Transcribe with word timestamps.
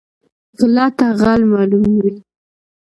غله 0.59 0.87
ته 0.97 1.05
غل 1.19 1.41
معلوم 1.51 1.87
وي 2.03 2.15